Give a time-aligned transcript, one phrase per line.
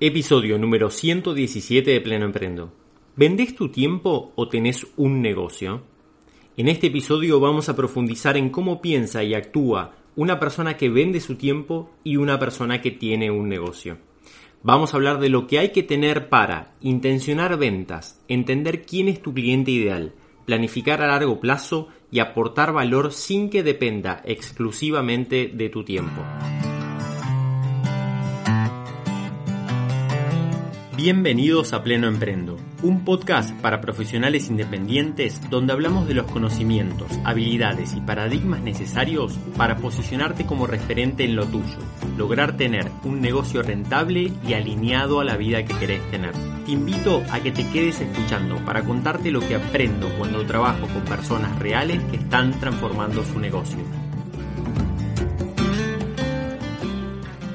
[0.00, 2.72] Episodio número 117 de Pleno Emprendo.
[3.14, 5.84] ¿Vendés tu tiempo o tenés un negocio?
[6.56, 11.20] En este episodio vamos a profundizar en cómo piensa y actúa una persona que vende
[11.20, 13.98] su tiempo y una persona que tiene un negocio.
[14.64, 19.22] Vamos a hablar de lo que hay que tener para intencionar ventas, entender quién es
[19.22, 20.12] tu cliente ideal,
[20.44, 26.20] planificar a largo plazo y aportar valor sin que dependa exclusivamente de tu tiempo.
[30.96, 37.94] Bienvenidos a Pleno Emprendo, un podcast para profesionales independientes donde hablamos de los conocimientos, habilidades
[37.94, 41.78] y paradigmas necesarios para posicionarte como referente en lo tuyo,
[42.16, 46.30] lograr tener un negocio rentable y alineado a la vida que querés tener.
[46.64, 51.04] Te invito a que te quedes escuchando para contarte lo que aprendo cuando trabajo con
[51.06, 53.80] personas reales que están transformando su negocio.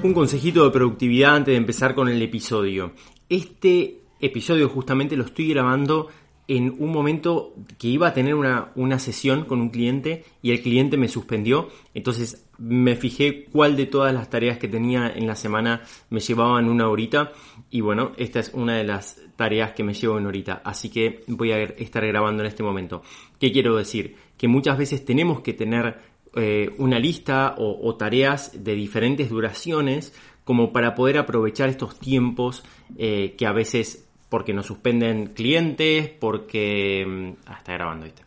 [0.03, 2.91] Un consejito de productividad antes de empezar con el episodio.
[3.29, 6.09] Este episodio justamente lo estoy grabando
[6.47, 10.63] en un momento que iba a tener una, una, sesión con un cliente y el
[10.63, 11.69] cliente me suspendió.
[11.93, 16.67] Entonces me fijé cuál de todas las tareas que tenía en la semana me llevaban
[16.67, 17.33] una horita.
[17.69, 20.63] Y bueno, esta es una de las tareas que me llevo en horita.
[20.65, 23.03] Así que voy a estar grabando en este momento.
[23.39, 24.15] ¿Qué quiero decir?
[24.35, 25.99] Que muchas veces tenemos que tener
[26.35, 30.13] eh, una lista o tareas de diferentes duraciones
[30.49, 32.63] como para poder aprovechar estos tiempos
[32.97, 37.05] eh, que a veces porque nos suspenden clientes, porque...
[37.07, 38.23] Mm, ah, está grabando este.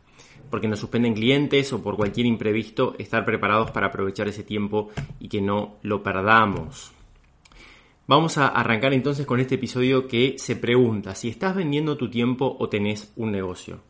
[0.48, 5.26] Porque nos suspenden clientes o por cualquier imprevisto, estar preparados para aprovechar ese tiempo y
[5.26, 6.92] que no lo perdamos.
[8.06, 12.56] Vamos a arrancar entonces con este episodio que se pregunta si estás vendiendo tu tiempo
[12.56, 13.80] o tenés un negocio.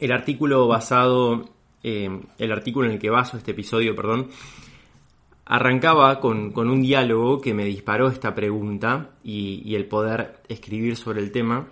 [0.00, 1.50] El artículo basado,
[1.82, 4.30] eh, el artículo en el que baso este episodio, perdón,
[5.48, 11.30] Arrancaba con, un diálogo que me disparó esta pregunta y, el poder escribir sobre el
[11.30, 11.68] tema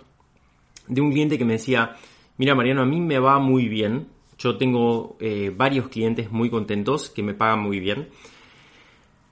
[0.87, 1.95] de un cliente que me decía,
[2.37, 7.09] mira Mariano, a mí me va muy bien, yo tengo eh, varios clientes muy contentos
[7.09, 8.07] que me pagan muy bien,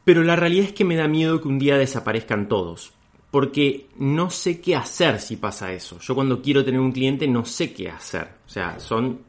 [0.03, 2.92] pero la realidad es que me da miedo que un día desaparezcan todos,
[3.32, 6.00] porque no sé qué hacer si pasa eso.
[6.00, 9.20] Yo cuando quiero tener un cliente no sé qué hacer, o sea, son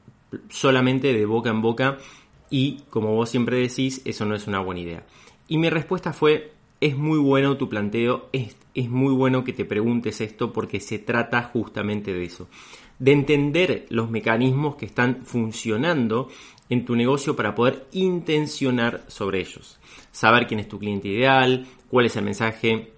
[0.48, 1.98] solamente de boca en boca
[2.50, 5.06] y como vos siempre decís, eso no es una buena idea.
[5.48, 9.64] Y mi respuesta fue, es muy bueno tu planteo, es, es muy bueno que te
[9.64, 12.48] preguntes esto porque se trata justamente de eso,
[12.98, 16.28] de entender los mecanismos que están funcionando
[16.68, 19.78] en tu negocio para poder intencionar sobre ellos.
[20.10, 22.92] Saber quién es tu cliente ideal, cuál es el mensaje,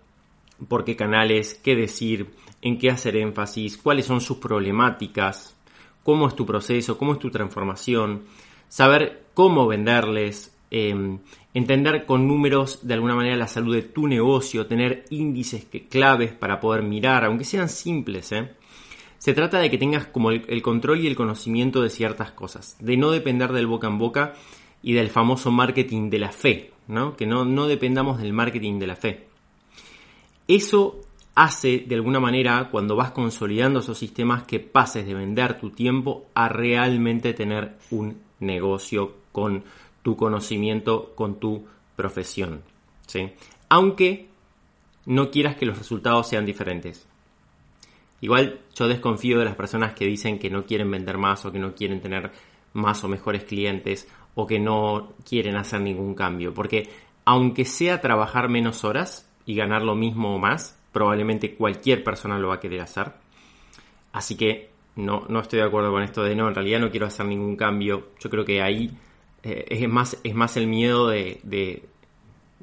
[0.68, 2.30] por qué canales, qué decir,
[2.62, 5.56] en qué hacer énfasis, cuáles son sus problemáticas,
[6.02, 8.24] cómo es tu proceso, cómo es tu transformación,
[8.68, 11.18] saber cómo venderles, em,
[11.54, 16.32] entender con números de alguna manera la salud de tu negocio, tener índices que, claves
[16.32, 18.32] para poder mirar, aunque sean simples.
[18.32, 18.50] ¿eh?
[19.18, 22.96] Se trata de que tengas como el, control y el conocimiento de ciertas cosas, de
[22.96, 24.34] no depender del boca en boca
[24.82, 27.16] y del famoso marketing de la fe, ¿no?
[27.16, 29.26] que no, no dependamos del marketing de la fe.
[30.48, 31.00] Eso
[31.34, 36.26] hace de alguna manera, cuando vas consolidando esos sistemas, que pases de vender tu tiempo
[36.34, 39.64] a realmente tener un negocio con
[40.02, 41.66] tu conocimiento, con tu
[41.96, 42.62] profesión.
[43.06, 43.32] ¿sí?
[43.68, 44.28] Aunque
[45.06, 47.06] no quieras que los resultados sean diferentes.
[48.20, 51.58] Igual yo desconfío de las personas que dicen que no quieren vender más o que
[51.58, 52.32] no quieren tener
[52.72, 56.52] más o mejores clientes o que no quieren hacer ningún cambio.
[56.52, 56.88] Porque
[57.24, 62.48] aunque sea trabajar menos horas y ganar lo mismo o más, probablemente cualquier persona lo
[62.48, 63.12] va a querer hacer.
[64.12, 67.06] Así que no, no estoy de acuerdo con esto de no, en realidad no quiero
[67.06, 68.08] hacer ningún cambio.
[68.18, 68.90] Yo creo que ahí
[69.42, 71.40] eh, es, más, es más el miedo de,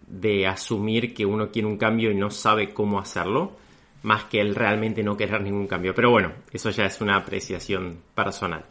[0.07, 3.53] de, asumir que uno quiere un cambio y no sabe cómo hacerlo,
[4.01, 5.93] más que el realmente no querer ningún cambio.
[5.93, 8.65] Pero bueno, eso ya es una apreciación personal.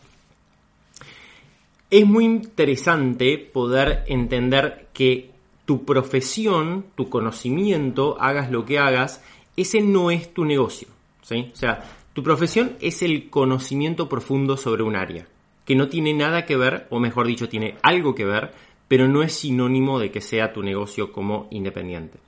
[1.88, 5.30] Es muy interesante poder entender que
[5.64, 9.22] tu profesión, tu conocimiento, hagas lo que hagas,
[9.56, 10.88] ese no es tu negocio.
[11.22, 11.50] ¿sí?
[11.52, 11.82] O sea,
[12.12, 15.26] tu profesión es el conocimiento profundo sobre un área,
[15.64, 18.52] que no tiene nada que ver, o mejor dicho, tiene algo que ver,
[18.88, 22.18] pero no es sinónimo de que sea tu negocio como independiente.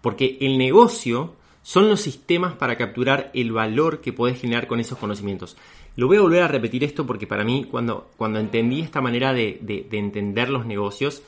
[0.00, 4.98] Porque el negocio son los sistemas para capturar el valor que puedes generar con esos
[4.98, 5.56] conocimientos.
[5.96, 9.32] Lo voy a volver a repetir esto porque para mí, cuando, cuando entendí esta manera
[9.32, 11.22] de, de entender los negocios,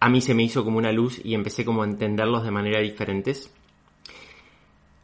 [0.00, 2.80] a mí se me hizo como una luz y empecé como a entenderlos de manera
[2.80, 3.52] diferentes.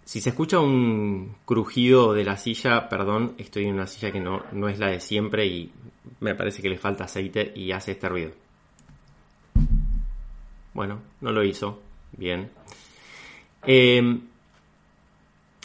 [0.04, 4.42] Si se escucha un crujido de la silla, perdón, estoy en una silla que no,
[4.52, 5.72] no es la de siempre y
[6.20, 8.32] me parece que le falta aceite y hace este ruido.
[10.74, 11.80] Bueno, no lo hizo.
[12.12, 12.50] Bien.
[13.62, 14.20] Em,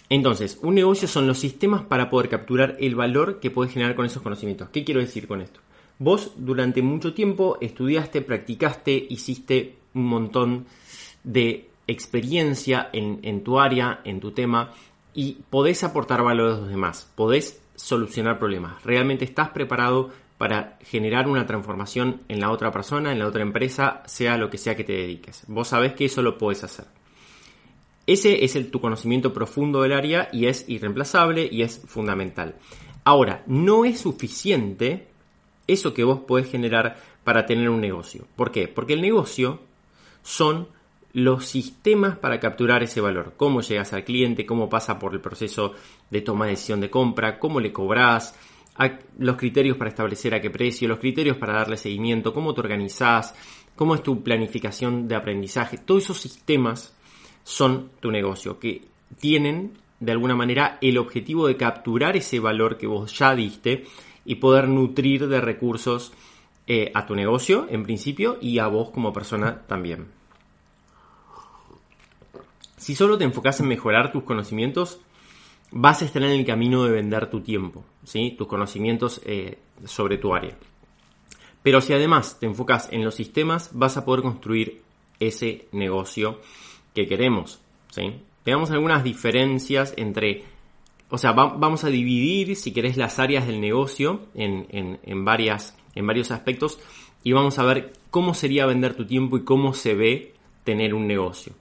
[0.10, 4.06] entonces, un negocio son los sistemas para poder capturar el valor que puedes generar con
[4.06, 4.70] esos conocimientos.
[4.70, 5.60] ¿Qué quiero decir con esto?
[5.98, 10.66] Vos durante mucho tiempo estudiaste, practicaste, hiciste un montón
[11.24, 14.72] de experiencia en, tu área, en tu tema,
[15.14, 18.84] y podés aportar valor a los demás, podés solucionar problemas.
[18.84, 24.04] Realmente estás preparado para generar una transformación en la otra persona, en la otra empresa,
[24.06, 25.44] sea lo que sea que te dediques.
[25.48, 26.86] Vos sabés que eso lo puedes hacer.
[28.08, 32.56] Ese es el, tu conocimiento profundo del área y es irreemplazable y es fundamental.
[33.04, 35.08] Ahora, no es suficiente
[35.68, 38.26] eso que vos podés generar para tener un negocio.
[38.36, 38.68] ¿Por qué?
[38.68, 39.60] Porque el negocio
[40.24, 40.68] son
[41.14, 43.34] los sistemas para capturar ese valor.
[43.36, 45.74] Cómo llegas al cliente, cómo pasa por el proceso
[46.10, 48.38] de toma de decisión de compra, cómo le cobras,
[49.18, 53.36] los criterios para establecer a qué precio, los criterios para darle seguimiento, cómo te organizás,
[53.76, 55.78] cómo es tu planificación de aprendizaje.
[55.78, 56.96] Todos esos sistemas
[57.44, 58.82] son tu negocio, que
[59.20, 63.84] tienen de alguna manera el objetivo de capturar ese valor que vos ya diste
[64.24, 66.14] y poder nutrir de recursos
[66.68, 70.19] eh, a tu negocio en principio y a vos como persona también.
[72.80, 75.02] Si solo te enfocas en mejorar tus conocimientos,
[75.72, 78.34] vas a estar en el camino de vender tu tiempo, ¿sí?
[78.38, 80.58] tus conocimientos eh, sobre tu área.
[81.62, 84.82] Pero si además te enfocas en los sistemas, vas a poder construir
[85.20, 86.40] ese negocio
[86.96, 87.60] que queremos.
[87.90, 88.14] ¿sí?
[88.46, 90.46] Veamos algunas diferencias entre,
[91.10, 96.32] o sea, vamos a dividir, si querés, las áreas del negocio en, varias, en varios
[96.32, 96.80] aspectos
[97.26, 100.34] y vamos a ver cómo sería vender tu tiempo y cómo se ve
[100.64, 101.52] tener un negocio.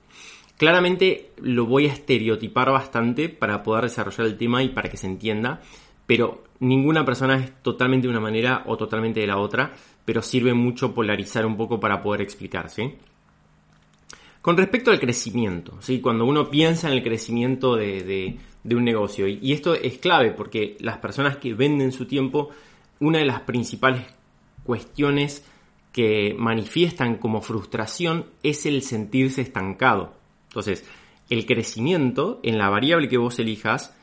[0.58, 5.06] Claramente lo voy a estereotipar bastante para poder desarrollar el tema y para que se
[5.06, 5.62] entienda,
[6.04, 9.72] pero ninguna persona es totalmente de una manera o totalmente de la otra,
[10.04, 12.96] pero sirve mucho polarizar un poco para poder explicarse.
[14.42, 16.00] Con respecto al crecimiento, ¿sí?
[16.00, 20.98] cuando uno piensa en el crecimiento de, un negocio, y, esto es clave porque las
[20.98, 22.50] personas que venden su tiempo,
[22.98, 24.02] una de las principales
[24.64, 25.44] cuestiones
[25.92, 30.17] que manifiestan como frustración es el sentirse estancado.
[30.48, 30.84] Entonces,
[31.30, 33.94] el crecimiento en la variable que vos elijas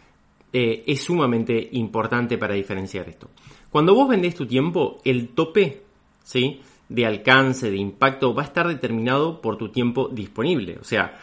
[0.53, 3.29] eh, es sumamente importante para diferenciar esto.
[3.69, 5.81] Cuando vos vendés tu tiempo, el tope
[6.23, 6.61] ¿sí?
[6.87, 10.77] de alcance, de impacto, va a estar determinado por tu tiempo disponible.
[10.79, 11.19] O sea,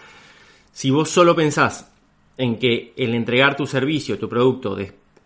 [0.72, 1.92] si vos solo pensás
[2.36, 4.76] en que el entregar tu servicio, tu producto,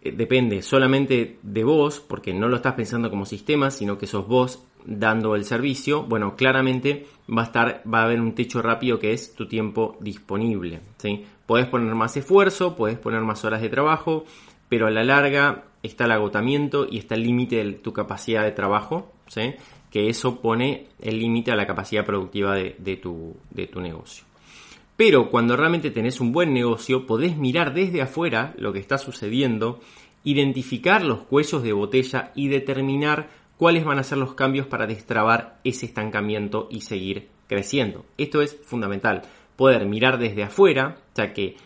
[0.03, 4.63] depende solamente de vos, porque no lo estás pensando como sistema, sino que sos vos
[4.87, 9.13] dando el servicio, bueno, claramente va a estar, va a haber un techo rápido que
[9.13, 10.81] es tu tiempo disponible.
[10.99, 11.25] ¿sí?
[11.45, 14.25] Puedes poner más esfuerzo, puedes poner más horas de trabajo,
[14.69, 18.53] pero a la larga está el agotamiento y está el límite de tu capacidad de
[18.53, 19.55] trabajo, ¿sí?
[19.91, 24.25] que eso pone el límite a la capacidad productiva de, tu, de tu negocio.
[24.97, 29.81] Pero cuando realmente tenés un buen negocio, podés mirar desde afuera lo que está sucediendo,
[30.25, 35.59] identificar los cuellos de botella y determinar cuáles van a ser los cambios para destrabar
[35.65, 38.05] ese estancamiento y seguir creciendo.
[38.19, 39.23] Esto es fundamental,
[39.57, 41.57] poder mirar desde afuera, o sea que,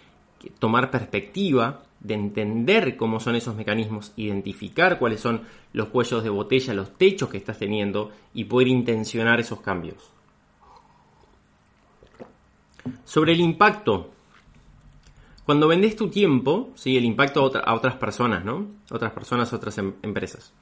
[0.59, 5.43] tomar perspectiva de entender cómo son esos mecanismos, identificar cuáles son
[5.75, 10.11] los cuellos de botella, los techos que estás teniendo y poder intencionar esos cambios.
[13.05, 14.11] Sobre el impacto.
[15.45, 16.97] Cuando vendes tu tiempo, ¿sí?
[16.97, 18.67] el impacto a, otras personas, ¿no?
[18.91, 20.55] Otras personas, otras em, empresas.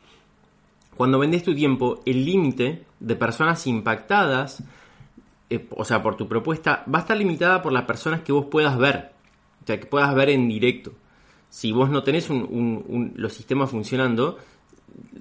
[0.98, 4.64] Cuando vendes tu tiempo, el límite de personas impactadas,
[5.48, 8.46] eh, o sea, por tu propuesta, va a estar limitada por las personas que vos
[8.46, 9.12] puedas ver,
[9.62, 10.90] o sea, que puedas ver en directo.
[11.50, 14.38] Si vos no tenés los sistemas funcionando,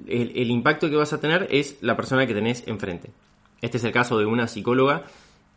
[0.07, 3.11] el, impacto que vas a tener es la persona que tenés enfrente.
[3.61, 5.03] Este es el caso de una psicóloga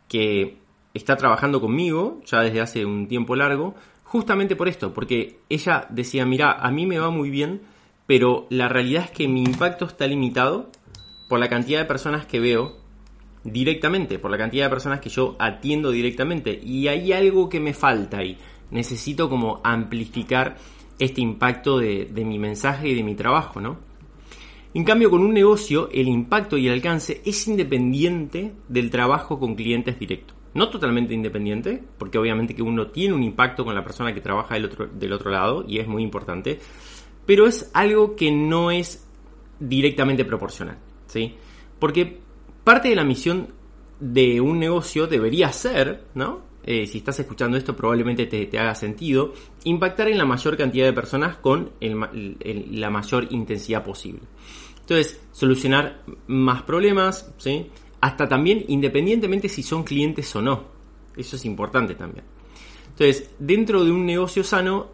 [0.07, 0.59] que
[0.93, 3.73] está trabajando conmigo ya desde hace un tiempo largo,
[4.03, 7.61] justamente por esto, porque ella decía, mira, a mí me va muy bien
[8.07, 10.69] pero la realidad es que mi impacto está limitado
[11.29, 12.81] por la cantidad de personas que veo
[13.43, 16.59] directamente, por la cantidad de personas que yo atiendo directamente.
[16.63, 18.37] Y hay algo que me falta y
[18.69, 20.57] necesito como amplificar
[20.99, 23.79] este impacto de, mi mensaje y de mi trabajo, ¿no?
[24.73, 29.55] En cambio, con un negocio, el impacto y el alcance es independiente del trabajo con
[29.55, 30.37] clientes directos.
[30.53, 34.53] No totalmente independiente, porque obviamente que uno tiene un impacto con la persona que trabaja
[34.55, 36.59] del otro, del otro lado, y es muy importante,
[37.25, 39.07] pero es algo que no es
[39.59, 41.35] directamente proporcional, ¿sí?
[41.79, 42.19] Porque
[42.63, 43.49] parte de la misión
[43.99, 46.51] de un negocio debería ser, ¿no?
[46.63, 50.93] Eh, si estás escuchando esto probablemente te, haga sentido, impactar en la mayor cantidad de
[50.93, 54.21] personas con la mayor intensidad posible.
[54.81, 57.67] Entonces, solucionar más problemas, ¿sí?
[58.01, 60.65] Hasta también independientemente si son clientes o no.
[61.15, 62.25] Eso es importante también.
[62.89, 64.89] Entonces, dentro de un negocio sano,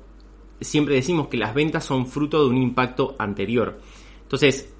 [0.60, 3.80] siempre decimos que las ventas son fruto de un impacto anterior.
[4.24, 4.74] Entonces,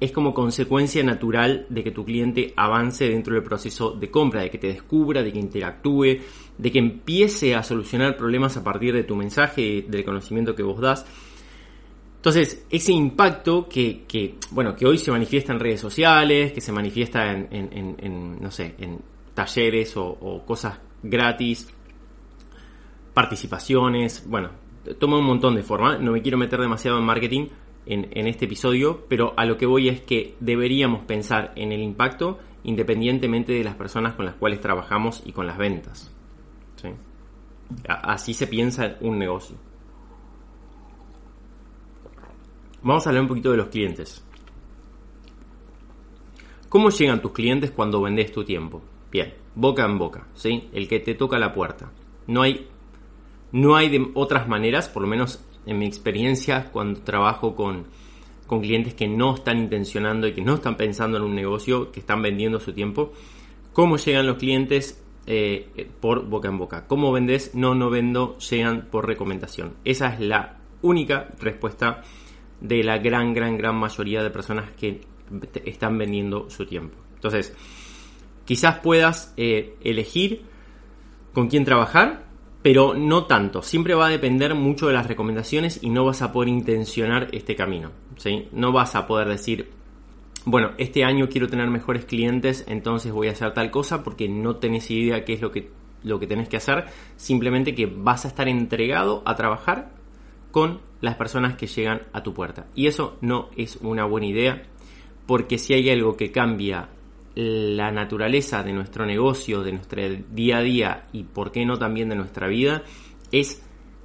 [0.00, 4.50] es como consecuencia natural de que tu cliente avance dentro del proceso de compra, de
[4.50, 6.18] que te descubra, de que interactúe,
[6.58, 10.80] de que empiece a solucionar problemas a partir de tu mensaje, del conocimiento que vos
[10.80, 11.06] das.
[12.16, 17.30] Entonces, ese impacto que, bueno, que hoy se manifiesta en redes sociales, que se manifiesta
[17.32, 19.00] en, no sé, en
[19.34, 21.68] talleres o cosas gratis,
[23.14, 24.61] participaciones, bueno,
[24.98, 26.00] toma un montón de formas.
[26.00, 27.48] No me quiero meter demasiado en marketing,
[27.86, 32.38] en, este episodio, pero a lo que voy es que deberíamos pensar en el impacto
[32.64, 36.14] independientemente de las personas con las cuales trabajamos y con las ventas.
[37.86, 39.56] Así se piensa un negocio.
[42.82, 44.24] Vamos a hablar un poquito de los clientes.
[46.68, 48.82] ¿Cómo llegan tus clientes cuando vendes tu tiempo?
[49.10, 50.68] Bien, boca en boca, ¿sí?
[50.72, 51.92] El que te toca la puerta.
[52.26, 52.68] No hay,
[53.52, 57.86] no hay de otras maneras, por lo menos en mi experiencia cuando trabajo con,
[58.60, 62.20] clientes que no están intencionando y que no están pensando en un negocio, que están
[62.20, 63.10] vendiendo su tiempo,
[63.72, 66.86] cómo llegan los clientes eh, por boca en boca.
[66.86, 67.54] ¿Cómo vendes?
[67.54, 69.72] No, no vendo, llegan por recomendación.
[69.86, 72.02] Esa es la única respuesta
[72.60, 75.00] de la gran, gran, gran mayoría de personas que
[75.64, 76.98] están vendiendo su tiempo.
[77.14, 77.54] Entonces,
[78.44, 80.42] quizás puedas eh, elegir
[81.32, 82.21] con quién trabajar,
[82.62, 83.62] pero no tanto.
[83.62, 87.56] Siempre va a depender mucho de las recomendaciones y no vas a poder intencionar este
[87.56, 87.90] camino.
[88.52, 89.70] No vas a poder decir,
[90.44, 94.56] bueno, este año quiero tener mejores clientes, entonces voy a hacer tal cosa porque no
[94.56, 95.70] tenés idea qué es lo que,
[96.04, 96.86] lo que tenés que hacer.
[97.16, 99.90] Simplemente que vas a estar entregado a trabajar
[100.52, 102.66] con las personas que llegan a tu puerta.
[102.76, 104.62] Y eso no es una buena idea
[105.26, 106.88] porque si hay algo que cambia
[107.34, 112.08] la naturaleza de nuestro negocio, de nuestro día a día y por qué no también
[112.08, 112.82] de nuestra vida,
[113.30, 113.62] es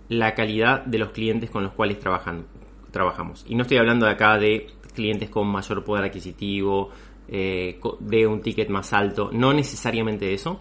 [0.10, 2.46] la calidad de los clientes con los cuales trabajan,
[2.91, 3.46] trabajamos.
[3.48, 6.89] Y no estoy hablando de acá de clientes con mayor poder adquisitivo,
[7.27, 10.60] eh, de un ticket más alto, no necesariamente eso,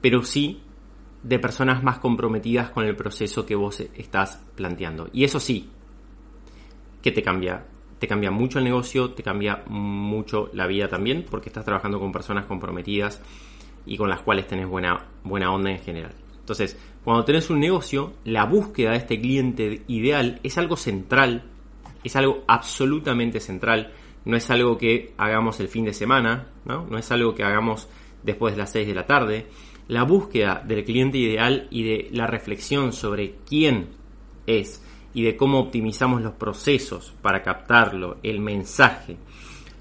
[0.00, 0.60] pero sí
[1.22, 5.08] de personas más comprometidas con el proceso que vos estás planteando.
[5.12, 5.70] Y eso sí,
[7.02, 7.64] que te cambia
[7.98, 12.12] te cambia mucho el negocio, te cambia mucho la vida también, porque estás trabajando con
[12.12, 13.20] personas comprometidas
[13.86, 16.12] y con las cuales tenés buena, buena onda en general.
[16.38, 21.44] Entonces, cuando tenés un negocio, la búsqueda de este cliente ideal es algo central,
[22.04, 23.92] es algo absolutamente central,
[24.24, 27.88] no es algo que hagamos el fin de semana, no, no es algo que hagamos
[28.22, 29.46] después de las 6 de la tarde.
[29.88, 33.88] La búsqueda del cliente ideal y de la reflexión sobre quién
[34.46, 34.84] es
[35.14, 39.16] y de cómo optimizamos los procesos para captarlo, el mensaje,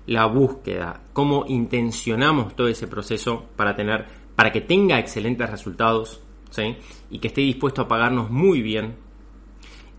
[0.06, 4.06] la búsqueda, cómo intencionamos todo ese proceso para tener,
[4.36, 6.22] para que tenga excelentes resultados,
[7.10, 8.96] y que esté dispuesto a pagarnos muy bien.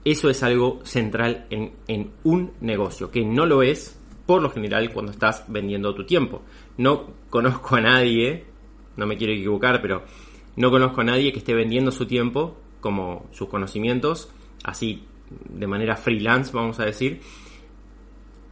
[0.04, 4.92] Eso es algo central en, en un negocio, que no lo es por lo general
[4.92, 6.42] cuando estás vendiendo tu tiempo.
[6.78, 8.44] No conozco a nadie,
[8.96, 10.02] no me quiero equivocar, pero
[10.56, 14.30] no conozco a nadie que esté vendiendo su tiempo como sus conocimientos
[14.64, 17.20] así de manera freelance, vamos a decir,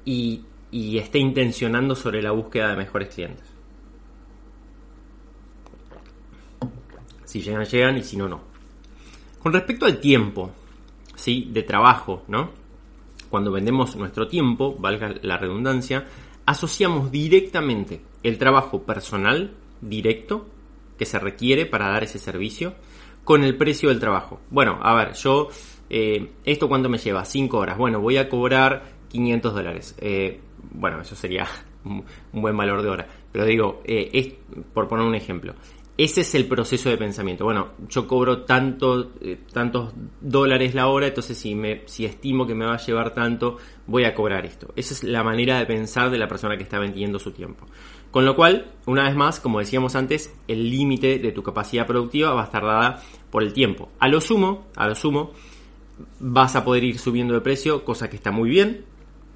[0.04, 3.44] y, esté intencionando sobre la búsqueda de mejores clientes.
[7.24, 8.40] Si llegan, llegan y si no, no.
[9.42, 10.50] Con respecto al tiempo,
[11.14, 11.48] ¿sí?
[11.50, 12.50] De trabajo, ¿no?
[13.30, 16.06] Cuando vendemos nuestro tiempo, valga la redundancia,
[16.44, 20.46] asociamos directamente el trabajo personal directo
[20.98, 22.74] que se requiere para dar ese servicio
[23.24, 24.40] con el precio del trabajo.
[24.50, 25.48] Bueno, a ver, yo
[25.90, 27.24] eh, ¿Esto cuánto me lleva?
[27.24, 27.78] 5 horas.
[27.78, 29.94] Bueno, voy a cobrar 500 dólares.
[30.00, 30.40] Eh,
[30.72, 31.46] bueno, eso sería
[31.84, 33.06] un, buen valor de hora.
[33.32, 34.34] Pero digo, eh, es,
[34.72, 35.54] por poner un ejemplo,
[35.98, 37.44] ese es el proceso de pensamiento.
[37.44, 39.12] Bueno, yo cobro tanto,
[39.50, 43.56] tantos dólares la hora, entonces si, me, si estimo que me va a llevar tanto,
[43.86, 44.74] voy a cobrar esto.
[44.76, 47.66] Esa es la manera de pensar de la persona que está vendiendo su tiempo.
[48.10, 52.34] Con lo cual, una vez más, como decíamos antes, el límite de tu capacidad productiva
[52.34, 53.90] va a estar dada por el tiempo.
[53.98, 55.32] A lo sumo, a lo sumo,
[56.20, 58.84] vas a poder ir subiendo de precio, cosa que está muy bien,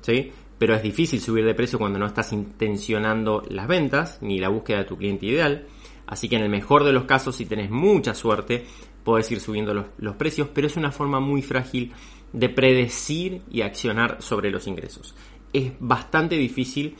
[0.02, 0.32] ¿sí?
[0.58, 4.78] Pero es difícil subir de precio cuando no estás intencionando las ventas ni la búsqueda
[4.78, 5.66] de tu cliente ideal.
[6.06, 8.64] Así que en el mejor de los casos, si tenés mucha suerte,
[9.04, 11.92] puedes ir subiendo los, precios, pero es una forma muy frágil
[12.32, 15.14] de predecir y accionar sobre los ingresos.
[15.52, 16.96] Es bastante difícil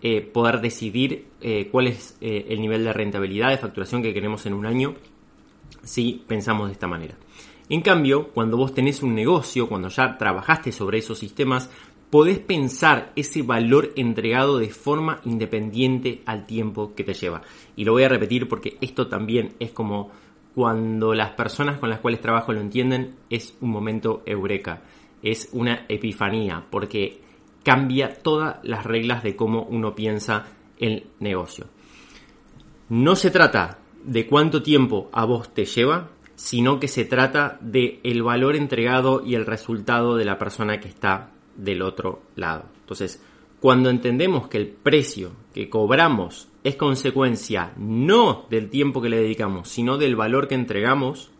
[0.00, 4.46] eh, poder decidir eh, cuál es eh, el nivel de rentabilidad de facturación que queremos
[4.46, 4.94] en un año
[5.84, 7.16] si pensamos de esta manera.
[7.72, 11.70] En cambio, cuando vos tenés un negocio, cuando ya trabajaste sobre esos sistemas,
[12.10, 17.40] podés pensar ese valor entregado de forma independiente al tiempo que te lleva.
[17.74, 20.10] Y lo voy a repetir porque esto también es como
[20.54, 24.82] cuando las personas con las cuales trabajo lo entienden, es un momento eureka,
[25.22, 27.22] es una epifanía, porque
[27.62, 30.44] cambia todas las reglas de cómo uno piensa
[30.78, 31.68] el negocio.
[32.90, 36.10] No se trata de cuánto tiempo a vos te lleva,
[36.42, 40.88] sino que se trata de el valor entregado y el resultado de la persona que
[40.88, 42.64] está del otro lado.
[42.80, 43.22] Entonces,
[43.60, 49.68] cuando entendemos que el precio que cobramos es consecuencia no del tiempo que le dedicamos,
[49.68, 51.30] sino del valor que entregamos,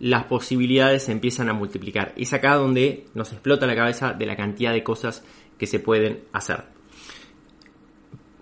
[0.00, 2.12] las posibilidades se empiezan a multiplicar.
[2.16, 5.24] Es acá donde nos explota la cabeza de la cantidad de cosas
[5.58, 6.64] que se pueden hacer.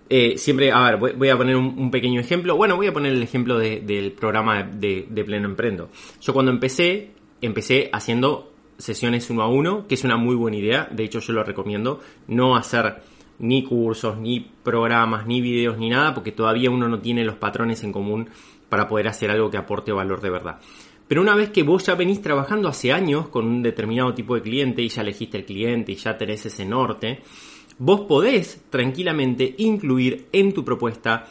[0.09, 2.55] Eh, siempre, a ver, voy, a poner un, pequeño ejemplo.
[2.55, 5.89] Bueno, voy a poner el ejemplo del programa de, de, Pleno Emprendo.
[6.21, 7.11] Yo cuando empecé,
[7.41, 10.87] empecé haciendo sesiones uno a uno, que es una muy buena idea.
[10.91, 11.99] De hecho, yo lo recomiendo.
[12.27, 13.01] No hacer
[13.39, 17.83] ni cursos, ni programas, ni videos, ni nada, porque todavía uno no tiene los patrones
[17.83, 18.29] en común
[18.69, 20.59] para poder hacer algo que aporte valor de verdad.
[21.07, 24.41] Pero una vez que vos ya venís trabajando hace años con un determinado tipo de
[24.41, 27.21] cliente y ya elegiste el cliente y ya tenés ese norte,
[27.79, 31.27] vos podés tranquilamente incluir en tu propuesta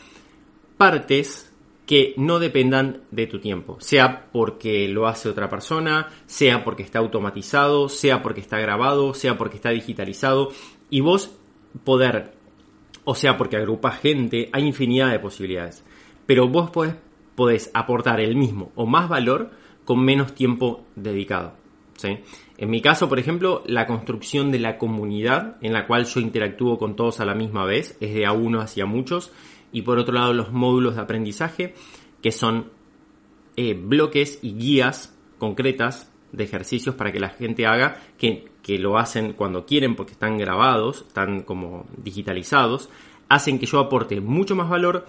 [0.76, 1.52] partes
[1.86, 6.98] que no dependan de tu tiempo, sea porque lo hace otra persona, sea porque está
[6.98, 10.50] automatizado, sea porque está grabado, sea porque está digitalizado,
[10.90, 11.30] y vos
[11.84, 12.32] poder,
[13.04, 15.84] o sea porque agrupa gente, hay infinidad de posibilidades,
[16.26, 16.96] pero vos podés,
[17.36, 19.50] podés aportar el mismo o más valor
[19.84, 21.54] con menos tiempo dedicado.
[22.04, 26.78] En mi caso, por ejemplo, la construcción de la comunidad en la cual yo interactúo
[26.78, 29.32] con todos a la misma vez, es de a uno hacia muchos,
[29.72, 31.74] y por otro lado los módulos de aprendizaje,
[32.22, 32.70] que son
[33.56, 38.98] eh, bloques y guías concretas de ejercicios para que la gente haga, que, que lo
[38.98, 42.90] hacen cuando quieren porque están grabados, están como digitalizados,
[43.28, 45.06] hacen que yo aporte mucho más valor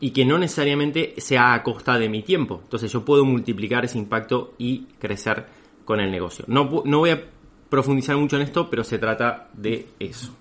[0.00, 2.60] y que no necesariamente sea a costa de mi tiempo.
[2.62, 5.46] Entonces yo puedo multiplicar ese impacto y crecer
[5.88, 6.44] con el negocio.
[6.48, 7.24] No, no voy a
[7.70, 10.36] profundizar mucho en esto, pero se trata de eso.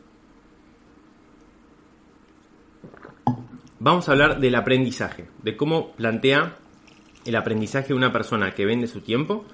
[3.80, 6.58] Vamos a hablar del aprendizaje, de cómo plantea
[7.24, 9.46] el aprendizaje de una persona que vende su tiempo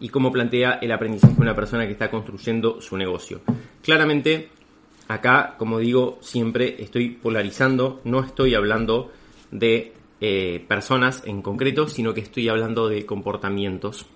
[0.00, 3.42] y cómo plantea el aprendizaje de una persona que está construyendo su negocio.
[3.82, 4.48] Claramente,
[5.06, 9.12] acá, como digo, siempre estoy polarizando, no estoy hablando
[9.50, 14.06] de eh, personas en concreto, sino que estoy hablando de comportamientos,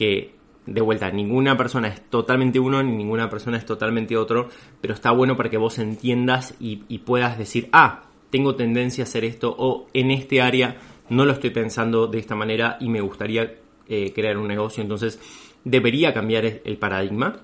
[0.00, 0.32] Que
[0.64, 4.48] de vuelta, ninguna persona es totalmente uno, ni ninguna persona es totalmente otro,
[4.80, 9.26] pero está bueno para que vos entiendas y, puedas decir, ah, tengo tendencia a hacer
[9.26, 10.78] esto o en este área
[11.10, 13.56] no lo estoy pensando de esta manera y me gustaría
[13.88, 15.20] eh, crear un negocio, entonces
[15.64, 17.36] debería cambiar el paradigma,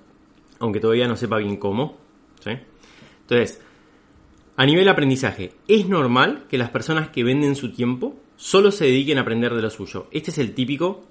[0.59, 1.99] aunque todavía no sepa bien cómo.
[3.21, 3.61] Entonces,
[4.57, 9.19] a nivel aprendizaje, es normal que las personas que venden su tiempo solo se dediquen
[9.19, 10.07] a aprender de lo suyo.
[10.11, 11.05] Este es el típico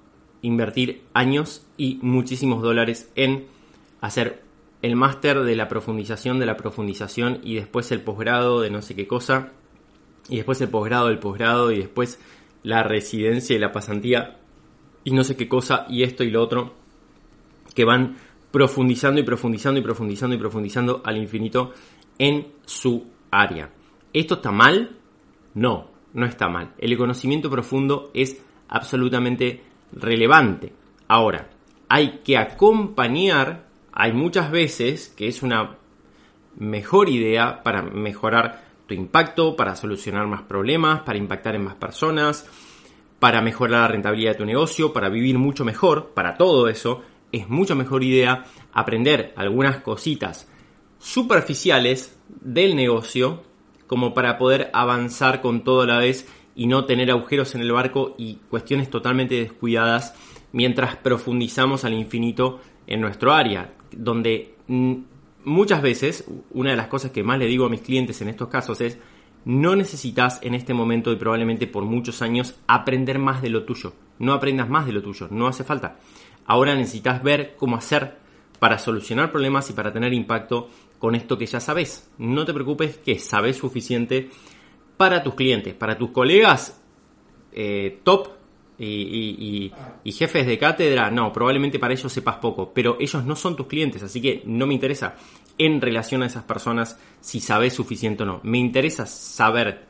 [0.46, 3.46] invertir años y muchísimos dólares en
[4.00, 4.42] hacer
[4.82, 8.94] el máster de la profundización de la profundización y después el posgrado de no sé
[8.94, 9.52] qué cosa
[10.28, 12.20] y después el posgrado del posgrado y después
[12.62, 14.38] la residencia y la pasantía
[15.02, 16.74] y no sé qué cosa y esto y lo otro
[17.74, 18.16] que van
[18.52, 21.72] profundizando y profundizando y profundizando y profundizando al infinito
[22.18, 23.70] en su área.
[24.12, 24.96] ¿Esto está mal?
[25.54, 26.72] No, no está mal.
[26.78, 30.72] El conocimiento profundo es absolutamente relevante.
[31.08, 31.48] Ahora,
[31.88, 35.76] hay que acompañar, hay muchas veces que es una
[36.58, 42.48] mejor idea para mejorar tu impacto, para solucionar más problemas, para impactar en más personas,
[43.18, 47.48] para mejorar la rentabilidad de tu negocio, para vivir mucho mejor, para todo eso, es
[47.48, 50.48] mucho mejor idea aprender algunas cositas
[50.98, 53.42] superficiales del negocio
[53.86, 57.70] como para poder avanzar con todo a la vez y no tener agujeros en el
[57.70, 60.14] barco y cuestiones totalmente descuidadas
[60.52, 64.54] mientras profundizamos al infinito en nuestro área, donde
[65.44, 68.48] muchas veces una de las cosas que más le digo a mis clientes en estos
[68.48, 68.98] casos es
[69.44, 73.92] no necesitas en este momento y probablemente por muchos años aprender más de lo tuyo.
[74.18, 75.98] No aprendas más de lo tuyo, no hace falta.
[76.46, 78.16] Ahora necesitas ver cómo hacer
[78.58, 82.10] para solucionar problemas y para tener impacto con esto que ya sabes.
[82.18, 84.30] No te preocupes que sabes suficiente
[84.96, 86.80] para tus clientes, para tus colegas
[87.52, 88.28] eh, top
[88.78, 89.72] y,
[90.04, 94.02] jefes de cátedra, no, probablemente para ellos sepas poco, pero ellos no son tus clientes,
[94.02, 95.16] así que no me interesa
[95.58, 98.40] en relación a esas personas si sabes suficiente o no.
[98.42, 99.86] Me interesa saber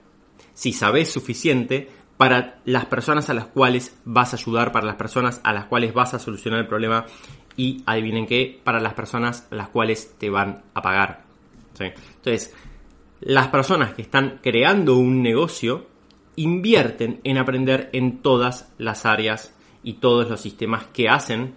[0.55, 5.41] si sabes suficiente para las personas a las cuales vas a ayudar, para las personas
[5.43, 7.05] a las cuales vas a solucionar el problema
[7.57, 11.25] y adivinen qué, para las personas a las cuales te van a pagar.
[11.79, 12.55] Entonces,
[13.21, 15.87] las personas que están creando un negocio
[16.37, 21.55] invierten en aprender en todas las áreas y todos los sistemas que hacen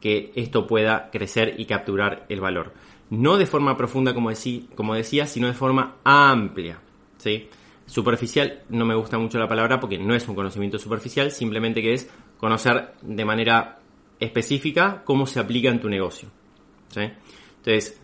[0.00, 2.72] que esto pueda crecer y capturar el valor.
[3.10, 4.30] No de forma profunda, como,
[4.74, 6.80] como decía, sino de forma amplia.
[7.18, 7.48] ¿sí?
[7.86, 11.92] Superficial, no me gusta mucho la palabra porque no es un conocimiento superficial, simplemente que
[11.92, 13.78] es conocer de manera
[14.18, 16.28] específica cómo se aplica en tu negocio.
[16.96, 18.00] Entonces,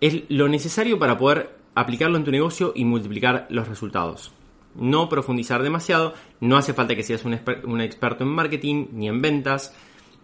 [0.00, 4.32] es lo necesario para poder aplicarlo en tu negocio y multiplicar los resultados.
[4.74, 7.34] No profundizar demasiado, no hace falta que seas un,
[7.80, 9.74] experto en marketing ni en ventas,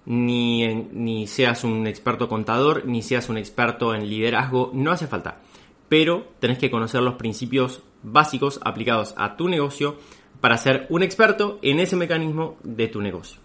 [0.05, 5.41] ni, ni seas un experto contador, ni seas un experto en liderazgo, no hace falta.
[5.89, 9.97] Pero tenés que conocer los principios básicos aplicados a tu negocio
[10.41, 13.41] para ser un experto en ese mecanismo de tu negocio.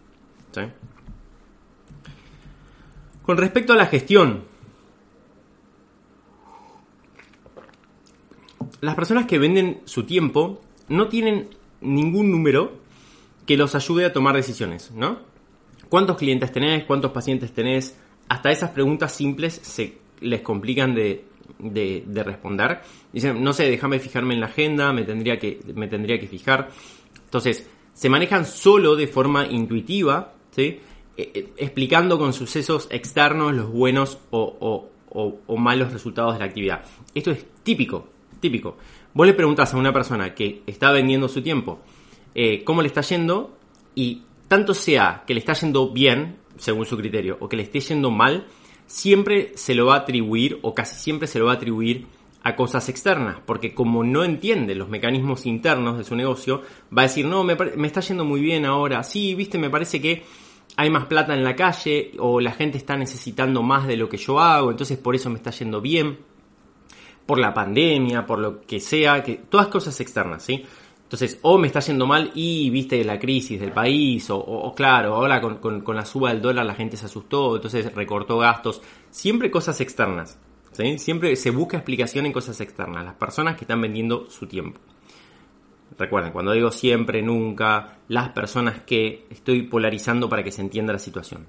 [3.23, 4.43] Con respecto a la gestión,
[8.79, 11.49] las personas que venden su tiempo no tienen
[11.81, 12.79] ningún número
[13.45, 15.19] que los ayude a tomar decisiones, ¿no?
[15.89, 16.85] ¿Cuántos clientes tenés?
[16.85, 17.97] ¿Cuántos pacientes tenés?
[18.29, 21.25] Hasta esas preguntas simples se les complican de,
[22.23, 22.81] responder.
[23.11, 26.69] Dicen, no sé, déjame fijarme en la agenda, me tendría, que, me tendría que fijar.
[27.25, 30.33] Entonces, se manejan solo de forma intuitiva.
[30.55, 30.79] E,
[31.17, 34.87] e, explicando con sucesos externos los buenos o
[35.57, 36.85] malos resultados de la actividad.
[37.13, 38.07] Esto es típico,
[38.41, 38.77] típico.
[39.13, 41.79] Vos le preguntás a una persona que está vendiendo su tiempo
[42.33, 43.57] eh, cómo le está yendo
[43.95, 47.79] y tanto sea que le está yendo bien, según su criterio, o que le esté
[47.79, 48.47] yendo mal,
[48.85, 52.07] siempre se lo va a atribuir o casi siempre se lo va a atribuir
[52.43, 56.63] a cosas externas, porque como no entiende los mecanismos internos de su negocio,
[56.95, 60.01] va a decir, no, me, me, está yendo muy bien ahora, sí, viste, me parece
[60.01, 60.23] que
[60.75, 64.17] hay más plata en la calle o la gente está necesitando más de lo que
[64.17, 66.17] yo hago, entonces por eso me está yendo bien
[67.25, 70.65] por la pandemia, por lo que sea, que todas cosas externas, ¿sí?
[71.11, 75.41] Entonces, o me está yendo mal y viste la crisis del país, o, claro, ahora
[75.41, 78.81] con, la suba del dólar la gente se asustó, entonces recortó gastos.
[79.09, 80.39] Siempre cosas externas,
[80.71, 80.97] ¿sí?
[80.99, 84.79] Siempre se busca explicación en cosas externas, las personas que están vendiendo su tiempo.
[85.97, 90.99] Recuerden, cuando digo siempre, nunca, las personas que estoy polarizando para que se entienda la
[90.99, 91.45] situación.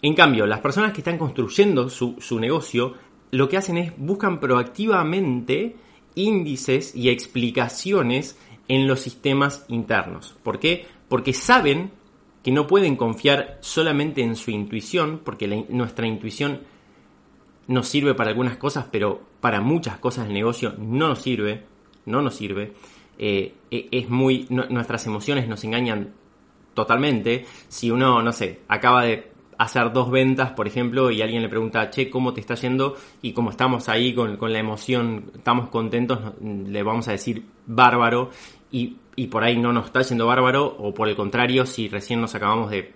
[0.00, 2.94] En cambio, las personas que están construyendo su negocio
[3.32, 5.74] lo que hacen es buscan proactivamente
[6.14, 10.36] índices y explicaciones en los sistemas internos.
[10.42, 10.86] ¿Por qué?
[11.08, 11.90] Porque saben
[12.44, 16.60] que no pueden confiar solamente en su intuición, porque nuestra intuición
[17.68, 21.64] nos sirve para algunas cosas, pero para muchas cosas del negocio no nos sirve,
[22.06, 22.74] no nos sirve.
[23.18, 26.12] Eh, e, es muy, nuestras emociones nos engañan
[26.74, 27.46] totalmente.
[27.68, 31.90] Si uno, no sé, acaba de hacer dos ventas, por ejemplo, y alguien le pregunta,
[31.90, 32.96] che, ¿cómo te está yendo?
[33.20, 38.30] Y como estamos ahí con, la emoción, estamos contentos, le vamos a decir bárbaro,
[38.70, 38.96] y,
[39.30, 42.70] por ahí no nos está yendo bárbaro, o por el contrario, si recién nos acabamos
[42.70, 42.92] de...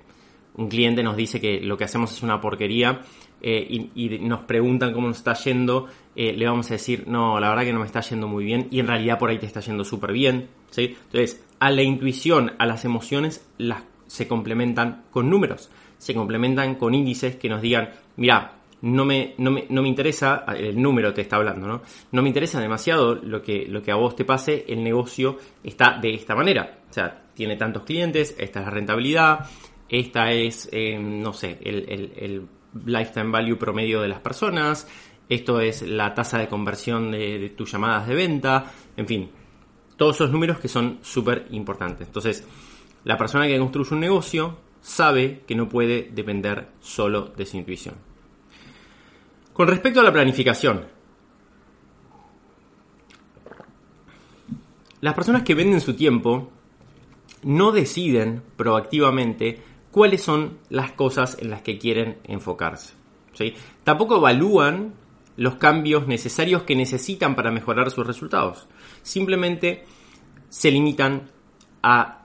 [0.54, 3.02] Un cliente nos dice que lo que hacemos es una porquería
[3.42, 7.50] eh, y, nos preguntan cómo nos está yendo, eh, le vamos a decir, no, la
[7.50, 9.60] verdad que no me está yendo muy bien y en realidad por ahí te está
[9.60, 10.48] yendo súper bien.
[10.70, 10.96] ¿sí?
[11.04, 16.94] Entonces, a la intuición, a las emociones, las se complementan con números se complementan con
[16.94, 21.22] índices que nos digan, mira, no me, no me, no me interesa, el número te
[21.22, 21.82] está hablando, ¿no?
[22.12, 25.98] No me interesa demasiado lo que, lo que a vos te pase, el negocio está
[26.00, 26.80] de esta manera.
[26.88, 29.46] O sea, tiene tantos clientes, esta es la rentabilidad,
[29.88, 32.48] esta es, eh, no sé, el, el,
[32.84, 34.86] lifetime value promedio de las personas,
[35.30, 39.30] esto es la tasa de conversión de, de tus llamadas de venta, en fin,
[39.96, 42.06] todos esos números que son súper importantes.
[42.06, 42.46] Entonces,
[43.04, 47.96] la persona que construye un negocio sabe que no puede depender solo de su intuición.
[49.52, 50.84] Con respecto a la planificación,
[55.00, 56.52] las personas que venden su tiempo
[57.42, 62.94] no deciden proactivamente cuáles son las cosas en las que quieren enfocarse.
[63.82, 64.94] Tampoco evalúan
[65.36, 68.68] los cambios necesarios que necesitan para mejorar sus resultados.
[69.02, 69.84] Simplemente
[70.48, 71.28] se limitan
[71.82, 72.24] a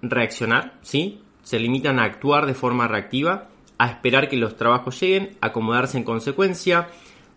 [0.00, 1.22] reaccionar, ¿sí?
[1.48, 6.04] Se limitan a actuar de forma reactiva, a esperar que los trabajos lleguen, acomodarse en
[6.04, 6.88] consecuencia.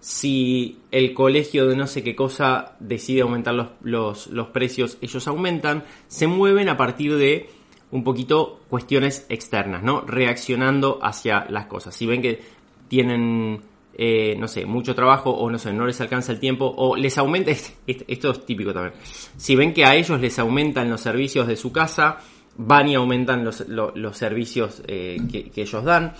[0.01, 5.85] Si el colegio de no sé qué cosa decide aumentar los, los, precios, ellos aumentan,
[6.09, 7.49] se mueven a partir de
[7.91, 10.01] un poquito cuestiones externas, ¿no?
[10.01, 11.95] Reaccionando hacia las cosas.
[11.95, 12.41] Si ven que
[12.89, 13.61] tienen,
[13.93, 17.17] eh, no sé, mucho trabajo o no sé, no les alcanza el tiempo o les
[17.17, 17.51] aumenta,
[17.87, 18.95] esto es típico también,
[19.37, 22.17] si ven que a ellos les aumentan los servicios de su casa,
[22.57, 26.13] van y aumentan los, servicios eh, que, ellos dan.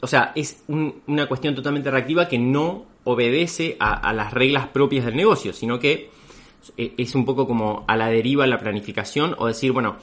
[0.00, 5.16] O sea, es una cuestión totalmente reactiva que no obedece a, las reglas propias del
[5.16, 6.10] negocio, sino que
[6.76, 9.96] e, es un poco como a la deriva la planificación o decir, bueno,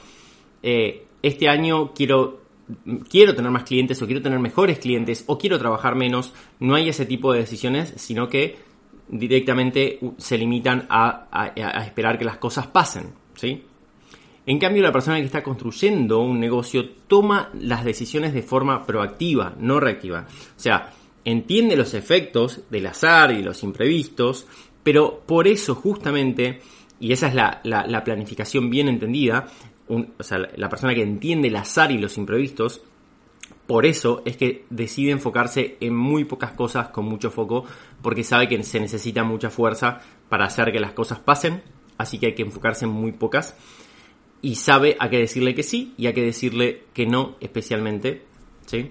[0.62, 2.40] eh, este año quiero
[3.10, 6.32] quiero tener más clientes o quiero tener mejores clientes o quiero trabajar menos.
[6.58, 8.56] No hay ese tipo de decisiones, sino que
[9.08, 13.12] directamente se limitan a, a esperar que las cosas pasen.
[13.34, 13.64] ¿sí?
[14.44, 19.54] En cambio, la persona que está construyendo un negocio toma las decisiones de forma proactiva,
[19.58, 20.26] no reactiva.
[20.28, 20.92] O sea,
[21.24, 24.46] entiende los efectos del azar y los imprevistos,
[24.82, 26.60] pero por eso justamente,
[26.98, 29.46] y esa es la, planificación bien entendida,
[29.88, 32.82] o sea, la persona que entiende el azar y los imprevistos,
[33.68, 37.64] por eso es que decide enfocarse en muy pocas cosas con mucho foco,
[38.02, 41.62] porque sabe que se necesita mucha fuerza para hacer que las cosas pasen,
[41.96, 43.56] así que hay que enfocarse en muy pocas
[44.42, 48.22] y sabe a qué decirle que sí y a qué decirle que no, especialmente,
[48.66, 48.90] ¿sí?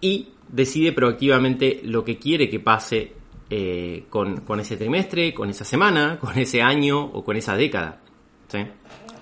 [0.00, 3.14] Y decide proactivamente lo que quiere que pase
[3.48, 8.02] eh, con, ese trimestre, con esa semana, con ese año o con esa década,
[8.48, 8.58] ¿sí?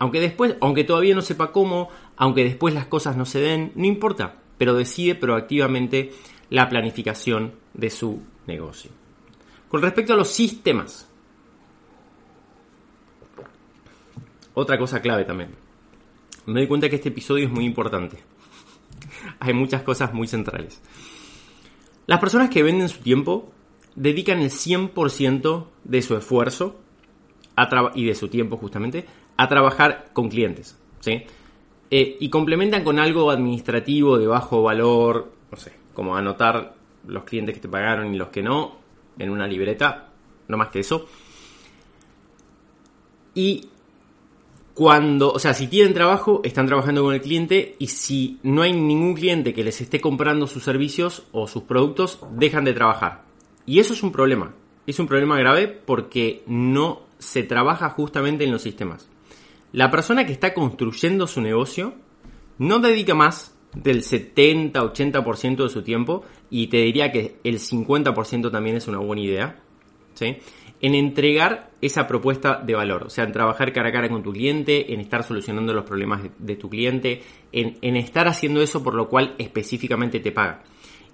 [0.01, 3.87] Aunque después, aunque todavía no sepa cómo, aunque después las cosas no se den, no
[3.87, 6.11] importa, pero decide proactivamente
[6.51, 8.91] la planificación de su negocio.
[9.69, 11.09] Con respecto a los sistemas,
[14.55, 15.51] Otra cosa clave también.
[16.47, 18.19] Me doy cuenta que este episodio es muy importante.
[19.41, 20.81] Hay muchas cosas muy centrales.
[22.07, 23.53] Las personas que venden su tiempo
[23.97, 26.81] dedican el 100% de su esfuerzo
[27.95, 30.79] y de su tiempo justamente a trabajar con clientes.
[31.01, 31.25] ¿sí?
[31.91, 36.75] Eh, y complementan con algo administrativo de bajo valor, no sé, como anotar
[37.07, 38.79] los clientes que te pagaron y los que no
[39.19, 40.09] en una libreta,
[40.49, 41.07] no más que eso.
[43.35, 43.69] Y
[44.75, 48.73] cuando, o sea, si tienen trabajo, están trabajando con el cliente y si no hay
[48.73, 53.23] ningún cliente que les esté comprando sus servicios o sus productos, dejan de trabajar.
[53.67, 54.53] Y eso es un problema.
[54.87, 59.09] Es un problema grave porque no se trabaja justamente en los sistemas.
[59.73, 61.95] La persona que está construyendo su negocio
[62.59, 68.77] no dedica más del 70-80% de su tiempo y te diría que el 50% también
[68.77, 69.61] es una buena idea.
[70.15, 70.37] ¿sí?
[70.81, 74.33] En entregar esa propuesta de valor, o sea, en trabajar cara a cara con tu
[74.33, 79.09] cliente, en estar solucionando los problemas de, tu cliente, en, estar haciendo eso por lo
[79.09, 80.63] cual específicamente te paga.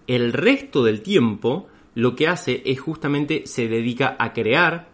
[0.07, 4.89] El resto del tiempo lo que hace es justamente se dedica a crear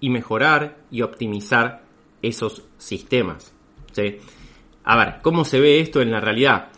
[0.00, 1.82] y mejorar y optimizar
[2.20, 3.54] esos sistemas.
[4.84, 6.68] A ver, ¿cómo se ve esto en la realidad?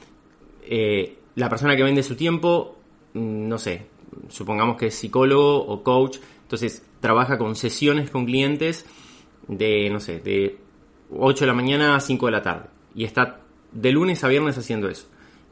[0.63, 2.77] Eh, la persona que vende su tiempo,
[3.15, 3.87] mm, no sé,
[4.29, 8.87] supongamos que es psicólogo o coach, entonces trabaja con sesiones con clientes
[9.47, 10.57] de, no sé, de
[11.15, 12.71] 8 de la mañana a 5 de la tarde.
[12.95, 13.41] Y está
[13.73, 15.07] de lunes a viernes haciendo eso.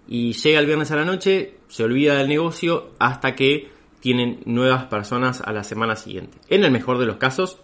[0.09, 3.69] Y llega el viernes a la noche, se olvida del negocio hasta que
[4.01, 6.38] tienen nuevas personas a la semana siguiente.
[6.49, 7.59] En el mejor de los casos,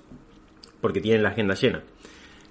[0.82, 1.82] porque tienen la agenda llena.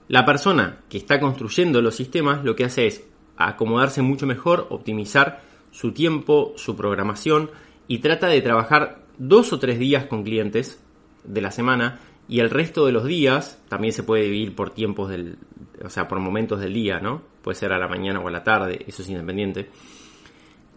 [0.08, 3.06] La persona que está construyendo los sistemas lo que hace es
[3.38, 7.52] acomodarse mucho mejor, optimizar su tiempo, su programación
[7.88, 10.82] y trata de trabajar dos o tres días con clientes
[11.28, 15.10] de la semana y el resto de los días también se puede dividir por tiempos
[15.10, 15.38] del,
[15.84, 17.22] o sea, por momentos del día, ¿no?
[17.42, 19.70] Puede ser a la mañana o a la tarde, eso es independiente.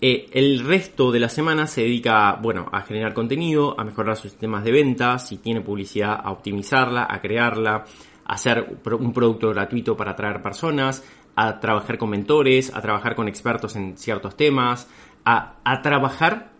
[0.00, 4.30] Eh, el resto de la semana se dedica, bueno, a generar contenido, a mejorar sus
[4.30, 7.84] sistemas de ventas, si tiene publicidad, a optimizarla, a crearla,
[8.24, 13.28] a hacer un producto gratuito para atraer personas, a trabajar con mentores, a trabajar con
[13.28, 14.88] expertos en ciertos temas,
[15.24, 16.52] a, a trabajar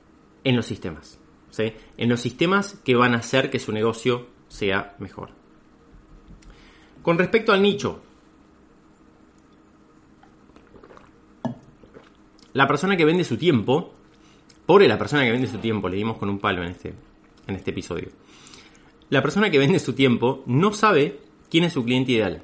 [0.43, 1.20] en los sistemas
[1.59, 5.31] en los sistemas que van a hacer que su negocio sea mejor.
[7.03, 8.01] Con respecto al nicho,
[12.53, 13.95] la persona que vende su tiempo,
[14.67, 16.95] pobre la persona que vende su tiempo, le dimos con un palo en este,
[17.47, 18.09] en este episodio.
[19.09, 22.43] La persona que vende su tiempo no sabe quién es su cliente ideal.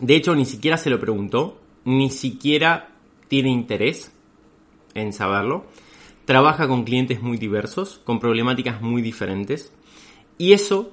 [0.00, 2.88] De hecho, ni siquiera se lo preguntó, ni siquiera
[3.28, 4.12] tiene interés
[4.94, 5.66] en saberlo
[6.24, 9.72] trabaja con clientes muy diversos, con problemáticas muy diferentes,
[10.38, 10.92] y eso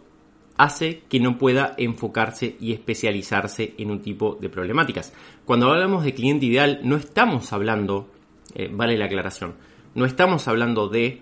[0.58, 5.14] hace que no pueda enfocarse y especializarse en un tipo de problemáticas.
[5.46, 8.12] Cuando hablamos de cliente ideal, no estamos hablando,
[8.56, 9.56] eh, vale la aclaración,
[9.96, 11.22] no estamos hablando de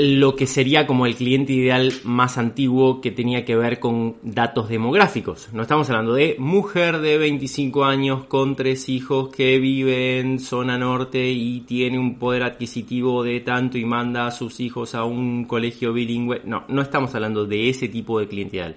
[0.00, 4.70] lo que sería como el cliente ideal más antiguo que tenía que ver con datos
[4.70, 5.50] demográficos.
[5.52, 10.78] No estamos hablando de mujer de 25 años con tres hijos que vive en zona
[10.78, 15.44] norte y tiene un poder adquisitivo de tanto y manda a sus hijos a un
[15.44, 16.40] colegio bilingüe.
[16.44, 18.76] No, no estamos hablando de ese tipo de cliente ideal.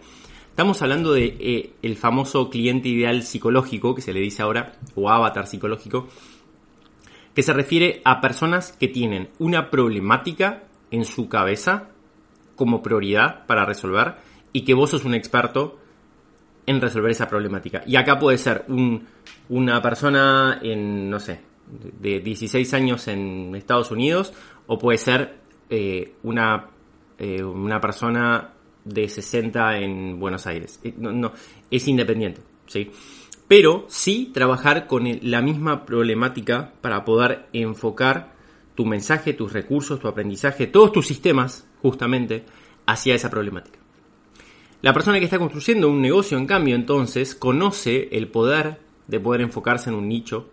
[0.49, 5.09] Estamos hablando de eh, el famoso cliente ideal psicológico que se le dice ahora o
[5.09, 6.09] avatar psicológico
[7.33, 11.89] que se refiere a personas que tienen una problemática en su cabeza
[12.55, 14.13] como prioridad para resolver
[14.53, 15.79] y que vos sos un experto
[16.67, 17.83] en resolver esa problemática.
[17.87, 18.65] Y acá puede ser
[19.49, 21.41] una persona en, no sé,
[21.99, 24.33] de 16 años en Estados Unidos
[24.67, 26.67] o puede ser eh, una,
[27.17, 28.51] eh, una persona
[28.85, 30.79] de 60 en Buenos Aires.
[30.83, 31.33] Eh, no, no,
[31.71, 32.91] es independiente, ¿sí?
[33.47, 38.32] Pero sí trabajar con la misma problemática para poder enfocar
[38.75, 42.43] tu mensaje, tus recursos, tu aprendizaje, todos tus sistemas, justamente,
[42.85, 43.79] hacia esa problemática.
[44.81, 49.41] La persona que está construyendo un negocio, en cambio, entonces, conoce el poder de poder
[49.41, 50.49] enfocarse en un nicho.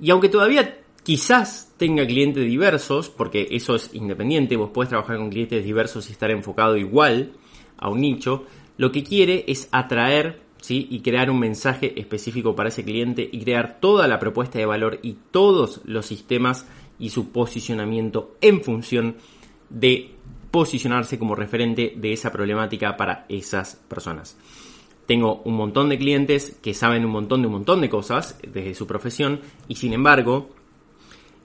[0.00, 5.30] Y aunque todavía quizás tenga clientes diversos, porque eso es independiente, vos podés trabajar con
[5.30, 7.32] clientes diversos y estar enfocado igual
[7.78, 8.44] a un nicho,
[8.76, 13.78] lo que quiere es atraer y crear un mensaje específico para ese cliente y crear
[13.80, 16.66] toda la propuesta de valor y todos los sistemas
[16.98, 19.16] y su posicionamiento en función
[19.70, 20.10] de
[20.50, 24.36] posicionarse como referente de esa problemática para esas personas.
[25.06, 28.74] Tengo un montón de clientes que saben un montón de un montón de cosas desde
[28.74, 30.50] su profesión y sin embargo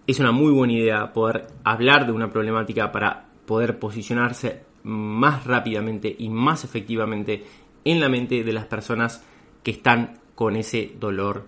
[0.05, 6.13] es una muy buena idea poder hablar de una problemática para poder posicionarse más rápidamente
[6.17, 7.45] y más efectivamente
[7.85, 9.23] en la mente de las personas
[9.63, 11.45] que están con ese dolor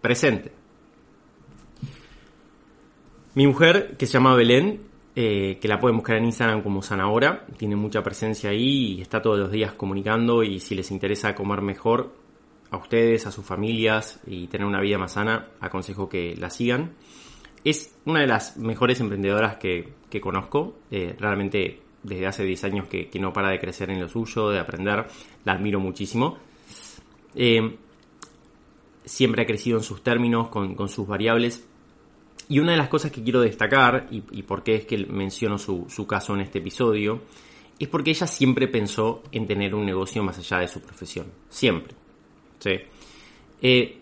[0.00, 0.52] presente.
[3.34, 4.80] Mi mujer, que se llama Belén,
[5.14, 9.20] eh, que la pueden buscar en Instagram como Sanahora, tiene mucha presencia ahí y está
[9.22, 12.14] todos los días comunicando y si les interesa comer mejor
[12.70, 16.92] a ustedes, a sus familias y tener una vida más sana, aconsejo que la sigan.
[17.64, 23.10] Es una de las mejores emprendedoras que, conozco, eh, realmente desde hace 10 años que,
[23.20, 25.06] no para de crecer en lo suyo, de aprender,
[25.44, 26.38] la admiro muchísimo.
[27.34, 27.76] Eh,
[29.04, 31.66] siempre ha crecido en sus términos, con, sus variables.
[32.48, 36.06] Y una de las cosas que quiero destacar, y, por qué es que menciono su,
[36.06, 37.22] caso en este episodio,
[37.78, 41.26] es porque ella siempre pensó en tener un negocio más allá de su profesión.
[41.48, 41.94] Siempre.
[42.58, 42.70] ¿sí?
[43.62, 43.98] Eh,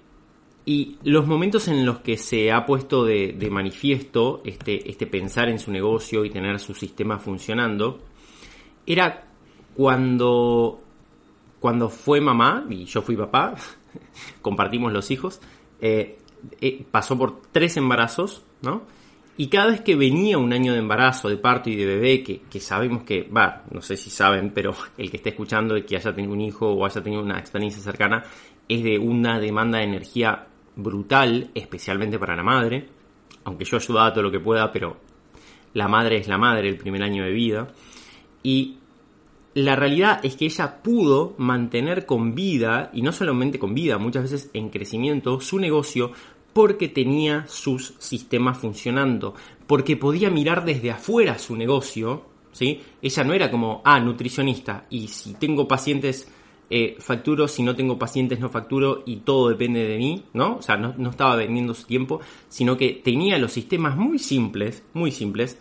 [0.68, 5.60] y los momentos en los que se ha puesto de, manifiesto este, este, pensar en
[5.60, 8.00] su negocio y tener su sistema funcionando,
[8.84, 9.28] era
[9.76, 10.80] cuando,
[11.60, 13.54] cuando fue mamá, y yo fui papá,
[14.42, 15.40] compartimos los hijos,
[15.80, 16.18] eh,
[16.60, 18.82] eh, pasó por tres embarazos, ¿no?
[19.36, 22.40] Y cada vez que venía un año de embarazo, de parto y de bebé, que,
[22.50, 25.94] que sabemos que, va, no sé si saben, pero el que esté escuchando y que
[25.94, 28.24] haya tenido un hijo o haya tenido una experiencia cercana,
[28.68, 32.86] es de una demanda de energía brutal, especialmente para la madre,
[33.44, 34.98] aunque yo ayudaba todo lo que pueda, pero
[35.74, 37.68] la madre es la madre el primer año de vida.
[38.42, 38.76] Y
[39.54, 44.24] la realidad es que ella pudo mantener con vida, y no solamente con vida, muchas
[44.24, 46.12] veces en crecimiento, su negocio
[46.52, 49.34] porque tenía sus sistemas funcionando,
[49.66, 52.80] porque podía mirar desde afuera su negocio, ¿sí?
[53.02, 56.30] Ella no era como, ah, nutricionista, y si tengo pacientes
[56.68, 60.56] eh, facturo, si no tengo pacientes no facturo y todo depende de mí, ¿no?
[60.56, 65.12] O sea, no, estaba vendiendo su tiempo, sino que tenía los sistemas muy simples, muy
[65.12, 65.58] simples,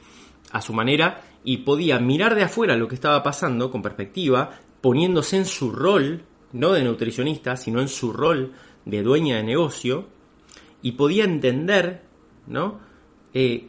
[0.52, 5.38] a su manera, y podía mirar de afuera lo que estaba pasando con perspectiva, poniéndose
[5.38, 8.54] en su rol, no de nutricionista, sino en su rol
[8.86, 10.08] de dueña de negocio,
[10.82, 12.04] y podía entender,
[12.48, 12.80] ¿no?
[13.34, 13.68] Eh,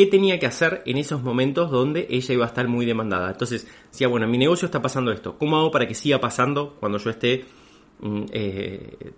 [0.00, 3.32] qué tenía que hacer en esos momentos donde ella iba a estar muy demandada.
[3.32, 6.74] Entonces, decía, bueno, en mi negocio está pasando esto, ¿cómo hago para que siga pasando
[6.80, 7.44] cuando yo esté
[8.00, 9.12] mm, eh,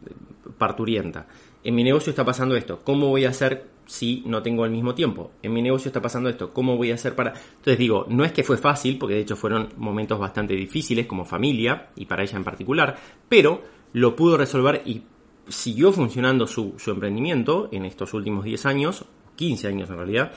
[0.58, 1.28] parturienta?
[1.62, 4.92] En mi negocio está pasando esto, ¿cómo voy a hacer si no tengo el mismo
[4.92, 5.30] tiempo?
[5.40, 7.32] En mi negocio está pasando esto, ¿cómo voy a hacer para...?
[7.32, 11.24] Entonces digo, no es que fue fácil, porque de hecho fueron momentos bastante difíciles como
[11.24, 15.02] familia y para ella en particular, pero lo pudo resolver y
[15.46, 19.04] siguió funcionando su emprendimiento en estos últimos 10 años,
[19.36, 20.32] 15 años en realidad,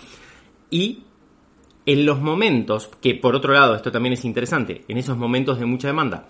[0.69, 1.03] y
[1.85, 5.65] en los momentos, que por otro lado, esto también es interesante, en esos momentos de
[5.65, 6.27] mucha demanda,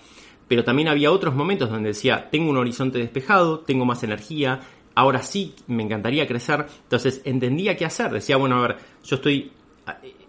[0.47, 4.59] pero también había otros momentos donde decía, tengo un horizonte despejado, tengo más energía,
[4.93, 9.51] ahora sí me encantaría crecer, entonces entendía qué hacer, decía, bueno, a ver, yo estoy,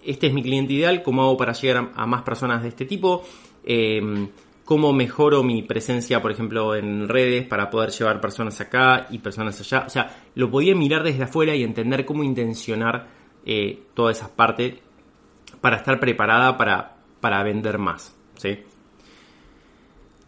[0.05, 3.25] este es mi cliente ideal, ¿cómo hago para llegar a, más personas de este tipo?
[3.65, 4.29] Em,
[4.65, 9.61] ¿Cómo mejoro mi presencia, por ejemplo, en redes para poder llevar personas acá y personas
[9.61, 9.85] allá?
[9.87, 13.07] O sea, lo podía mirar desde afuera y entender cómo intencionar
[13.47, 14.75] eh, todas esas partes
[15.61, 18.15] para estar preparada para, para vender más.
[18.37, 18.59] ¿sí?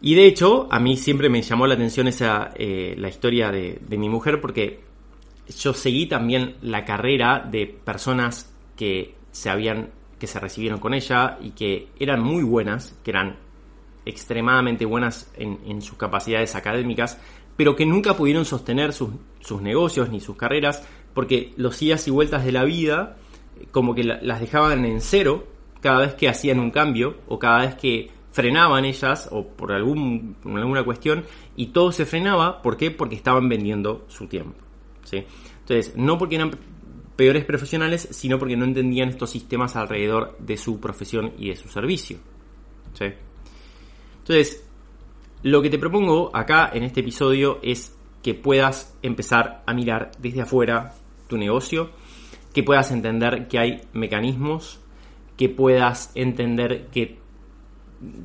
[0.01, 3.79] Y de hecho, a mí siempre me llamó la atención esa, eh, la historia de,
[3.89, 4.79] mi mujer porque
[5.57, 11.37] yo seguí también la carrera de personas que se habían que se recibieron con ella
[11.41, 13.37] y que eran muy buenas, que eran
[14.05, 17.17] extremadamente buenas en, sus capacidades académicas,
[17.55, 22.11] pero que nunca pudieron sostener sus, sus negocios ni sus carreras porque los idas y
[22.11, 23.17] vueltas de la vida
[23.71, 25.47] como que las dejaban en cero
[25.81, 30.35] cada vez que hacían un cambio o cada vez que frenaban ellas o por algún,
[30.45, 32.61] alguna cuestión y todo se frenaba.
[32.61, 32.91] ¿Por qué?
[32.91, 34.57] Porque estaban vendiendo su tiempo.
[35.03, 35.23] ¿sí?
[35.59, 36.51] Entonces, no porque eran
[37.15, 41.67] peores profesionales, sino porque no entendían estos sistemas alrededor de su profesión y de su
[41.67, 42.17] servicio.
[42.93, 43.05] ¿sí?
[44.19, 44.65] Entonces,
[45.43, 50.41] lo que te propongo acá en este episodio es que puedas empezar a mirar desde
[50.41, 50.93] afuera
[51.29, 51.91] tu negocio,
[52.53, 54.81] que puedas entender que hay mecanismos,
[55.37, 57.19] que puedas entender que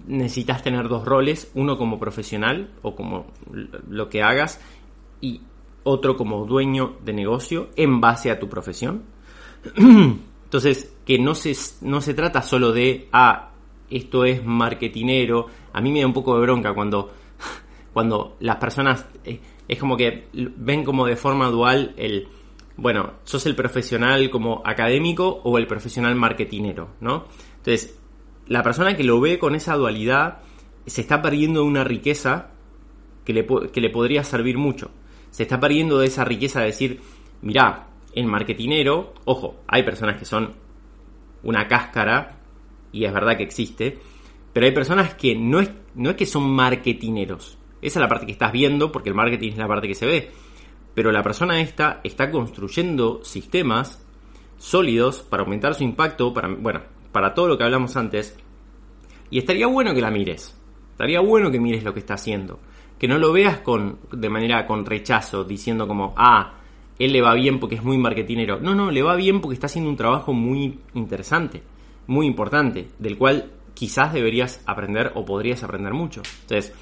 [0.07, 3.27] necesitas tener dos roles, uno como profesional o como
[3.89, 4.61] lo que hagas
[5.21, 5.43] y
[5.85, 9.03] otro como dueño de negocio en base a tu profesión.
[9.77, 13.51] Entonces, que no se, no se trata solo de, ah,
[13.91, 15.47] esto es marketinero.
[15.73, 17.13] A mí me da un poco de bronca cuando,
[17.93, 22.29] cuando las personas eh, es como que ven como de forma dual el,
[22.77, 27.27] bueno, sos el profesional como académico o el profesional marketinero, ¿no?
[27.59, 27.99] Entonces,
[28.47, 30.41] la persona que lo ve con esa dualidad
[30.87, 32.51] se está perdiendo una riqueza
[33.25, 34.91] que le, que le podría servir mucho.
[35.31, 37.01] Se está perdiendo de esa riqueza de decir,
[37.43, 40.55] mirá, el marketinero, ojo, hay personas que son
[41.43, 42.39] una cáscara,
[42.93, 43.99] y es verdad que existe,
[44.53, 47.59] pero hay personas que no es, no es que son marketineros.
[47.83, 50.07] Esa es la parte que estás viendo, porque el marketing es la parte que se
[50.07, 50.31] ve.
[50.95, 54.05] Pero la persona esta está construyendo sistemas
[54.59, 56.81] sólidos para aumentar su impacto, para, bueno,
[57.13, 58.37] para todo lo que hablamos antes.
[59.31, 60.57] Y estaría bueno que la mires.
[60.93, 62.61] Estaría bueno que mires lo que está haciendo.
[62.99, 66.55] Que no lo veas con, de manera con rechazo, diciendo como, ah,
[66.99, 68.61] él le va bien porque es muy marketinero.
[68.61, 71.63] No, no, le va bien porque está haciendo un trabajo muy interesante,
[72.07, 76.23] muy importante, del cual quizás deberías aprender o podrías aprender mucho.
[76.43, 76.73] Entonces,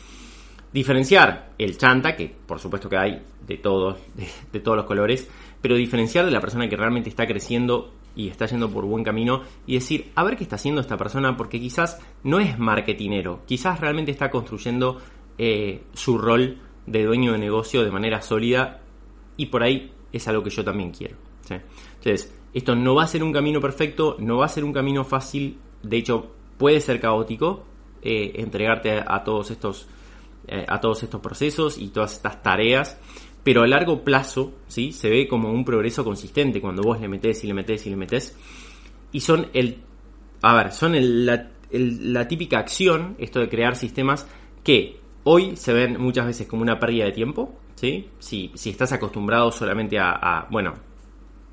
[0.72, 3.98] diferenciar el chanta, que por supuesto que hay de todos,
[4.52, 5.28] de todos los colores,
[5.60, 9.42] pero diferenciar de la persona que realmente está creciendo y está yendo por buen camino
[9.66, 13.80] y decir, a ver qué está haciendo esta persona, porque quizás no es marketinero, quizás
[13.80, 15.00] realmente está construyendo
[15.38, 18.80] eh, su rol de dueño de negocio de manera sólida
[19.36, 21.16] y por ahí es algo que yo también quiero.
[21.50, 25.04] Entonces, esto no va a ser un camino perfecto, no va a ser un camino
[25.04, 27.64] fácil, de hecho puede ser caótico
[28.02, 29.88] eh, entregarte a, todos estos
[30.48, 32.98] eh, a todos estos procesos y todas estas tareas
[33.44, 34.92] pero a largo plazo, ¿sí?
[34.92, 37.96] Se ve como un progreso consistente cuando vos le metés y le metés y le
[37.96, 38.36] metés.
[39.10, 39.78] Y son el,
[40.42, 40.94] a ver, son
[41.26, 44.28] la, típica acción, esto de crear sistemas,
[44.62, 48.08] que hoy se ven muchas veces como una pérdida de tiempo, ¿sí?
[48.20, 50.74] Si, si estás acostumbrado solamente a, bueno,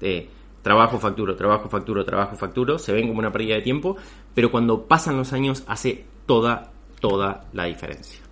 [0.02, 0.30] eh,
[0.62, 3.98] trabajo, facturo, trabajo, facturo, trabajo, facturo, se ven como una pérdida de tiempo,
[4.36, 8.29] pero cuando pasan los años hace toda, toda la diferencia.